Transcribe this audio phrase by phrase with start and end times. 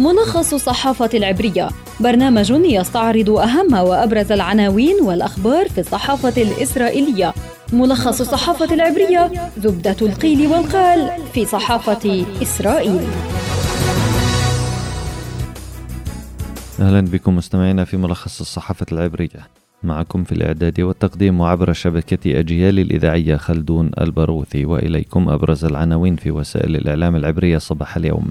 [0.00, 1.68] ملخص الصحافة العبرية.
[2.00, 7.34] برنامج يستعرض أهم وأبرز العناوين والأخبار في الصحافة الإسرائيلية.
[7.72, 13.00] ملخص الصحافة العبرية زبدة القيل والقال في صحافة إسرائيل.
[16.80, 19.48] أهلا بكم مستمعينا في ملخص الصحافة العبرية.
[19.82, 26.76] معكم في الإعداد والتقديم وعبر شبكة أجيال الإذاعية خلدون البروثي وإليكم أبرز العناوين في وسائل
[26.76, 28.30] الإعلام العبرية صباح اليوم.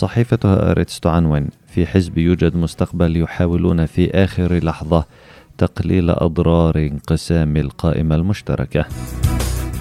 [0.00, 5.04] صحيفة هآرتس تعنون في حزب يوجد مستقبل يحاولون في آخر لحظة
[5.58, 8.84] تقليل أضرار انقسام القائمة المشتركة.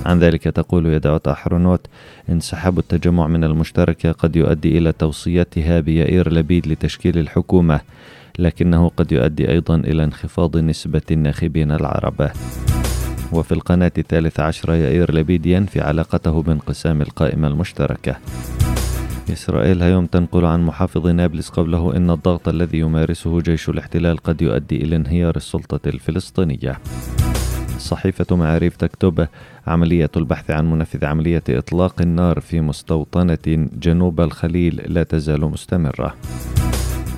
[0.05, 1.87] عن ذلك تقول يدعوت أحرونوت
[2.29, 7.81] انسحاب التجمع من المشتركة قد يؤدي إلى توصيتها بيائير لبيد لتشكيل الحكومة
[8.39, 12.31] لكنه قد يؤدي أيضا إلى انخفاض نسبة الناخبين العرب.
[13.31, 18.15] وفي القناة الثالثة عشر يائير لبيد ينفي علاقته بانقسام القائمة المشتركة.
[19.33, 24.83] إسرائيل هيوم تنقل عن محافظ نابلس قبله إن الضغط الذي يمارسه جيش الاحتلال قد يؤدي
[24.83, 26.79] إلى انهيار السلطة الفلسطينية.
[27.77, 29.27] صحيفة معاريف تكتب
[29.67, 36.15] عملية البحث عن منفذ عملية إطلاق النار في مستوطنة جنوب الخليل لا تزال مستمرة.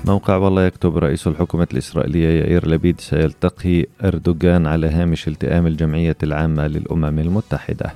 [0.06, 6.66] موقع والله يكتب رئيس الحكومة الإسرائيلية يائير لبيد سيلتقي أردوغان على هامش التئام الجمعية العامة
[6.66, 7.92] للأمم المتحدة.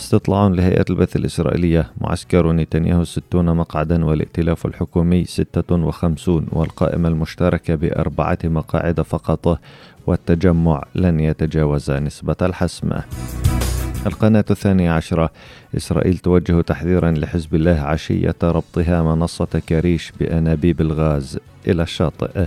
[0.00, 8.38] استطلاع لهيئة البث الإسرائيلية معسكر نتنياهو ستون مقعدا والائتلاف الحكومي ستة وخمسون والقائمة المشتركة بأربعة
[8.44, 9.60] مقاعد فقط
[10.06, 12.90] والتجمع لن يتجاوز نسبة الحسم.
[14.06, 15.30] القناة الثانية عشرة
[15.76, 22.46] إسرائيل توجه تحذيرا لحزب الله عشية ربطها منصة كريش بأنابيب الغاز إلى الشاطئ.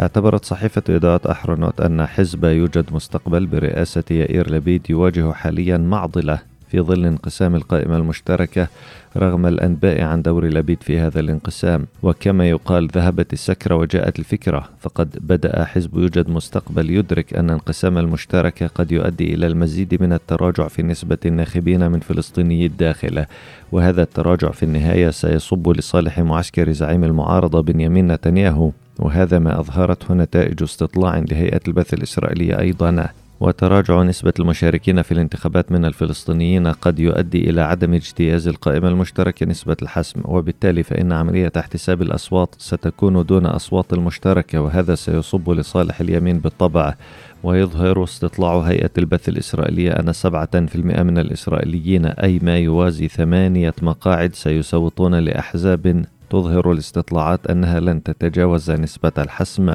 [0.00, 6.38] اعتبرت صحيفة إذاعة أحرنوت أن حزب يوجد مستقبل برئاسة يائير لبيد يواجه حاليا معضلة
[6.70, 8.68] في ظل انقسام القائمة المشتركة
[9.16, 11.86] رغم الأنباء عن دور لبيد في هذا الانقسام.
[12.02, 14.68] وكما يقال ذهبت السكرة وجاءت الفكرة.
[14.80, 20.68] فقد بدأ حزب يوجد مستقبل يدرك أن انقسام المشتركة قد يؤدي إلى المزيد من التراجع
[20.68, 23.24] في نسبة الناخبين من فلسطيني الداخل
[23.72, 28.70] وهذا التراجع في النهاية سيصب لصالح معسكر زعيم المعارضة بنيامين نتنياهو.
[29.00, 33.08] وهذا ما أظهرته نتائج استطلاع لهيئة البث الإسرائيلية أيضا
[33.40, 39.76] وتراجع نسبة المشاركين في الانتخابات من الفلسطينيين قد يؤدي إلى عدم اجتياز القائمة المشتركة نسبة
[39.82, 46.94] الحسم وبالتالي فإن عملية احتساب الأصوات ستكون دون أصوات المشتركة وهذا سيصب لصالح اليمين بالطبع
[47.42, 55.14] ويظهر استطلاع هيئة البث الإسرائيلية أن 7% من الإسرائيليين أي ما يوازي ثمانية مقاعد سيصوتون
[55.14, 59.74] لأحزاب تظهر الاستطلاعات أنها لن تتجاوز نسبة الحسم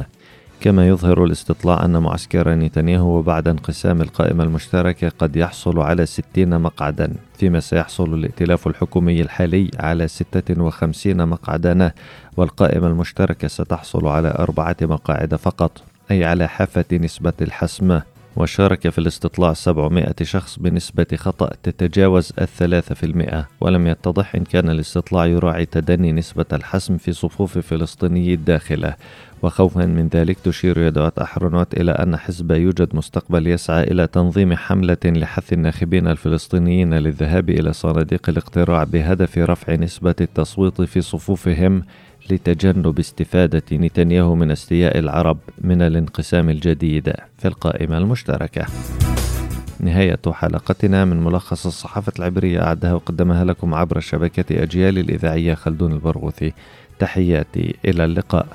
[0.62, 7.14] كما يظهر الاستطلاع أن معسكر نتنياهو بعد انقسام القائمة المشتركة قد يحصل على 60 مقعدا
[7.38, 11.92] فيما سيحصل الائتلاف الحكومي الحالي على 56 مقعدا
[12.38, 15.72] والقائمة المشتركة ستحصل على أربعة مقاعد فقط
[16.12, 18.00] أي على حافة نسبة الحسم.
[18.38, 24.70] وشارك في الاستطلاع 700 شخص بنسبة خطأ تتجاوز الثلاثة في المئة ولم يتضح إن كان
[24.70, 28.96] الاستطلاع يراعي تدني نسبة الحسم في صفوف فلسطيني الداخلة.
[29.42, 34.98] وخوفا من ذلك تشير يدعوات أحرنوت إلى أن حزب يوجد مستقبل يسعى إلى تنظيم حملة
[35.06, 41.84] لحث الناخبين الفلسطينيين للذهاب إلى صناديق الاقتراع بهدف رفع نسبة التصويت في صفوفهم
[42.30, 48.66] لتجنب استفادة نتنياهو من استياء العرب من الانقسام الجديد في القائمة المشتركة.
[49.80, 56.54] نهاية حلقتنا من ملخص الصحافة العبرية أعدها وقدمها لكم عبر شبكة أجيال الإذاعية خلدون البرغوثي
[57.00, 58.48] تحياتي إلى اللقاء